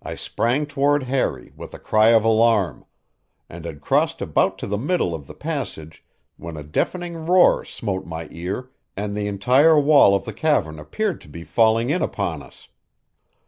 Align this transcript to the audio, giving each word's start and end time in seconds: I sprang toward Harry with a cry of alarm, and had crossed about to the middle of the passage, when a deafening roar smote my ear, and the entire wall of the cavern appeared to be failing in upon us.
I 0.00 0.14
sprang 0.14 0.66
toward 0.66 1.02
Harry 1.02 1.50
with 1.56 1.74
a 1.74 1.78
cry 1.80 2.10
of 2.10 2.22
alarm, 2.22 2.84
and 3.48 3.64
had 3.64 3.80
crossed 3.80 4.22
about 4.22 4.58
to 4.58 4.68
the 4.68 4.78
middle 4.78 5.12
of 5.12 5.26
the 5.26 5.34
passage, 5.34 6.04
when 6.36 6.56
a 6.56 6.62
deafening 6.62 7.26
roar 7.26 7.64
smote 7.64 8.06
my 8.06 8.28
ear, 8.30 8.70
and 8.96 9.12
the 9.12 9.26
entire 9.26 9.76
wall 9.76 10.14
of 10.14 10.24
the 10.24 10.32
cavern 10.32 10.78
appeared 10.78 11.20
to 11.22 11.28
be 11.28 11.42
failing 11.42 11.90
in 11.90 12.00
upon 12.00 12.42
us. 12.44 12.68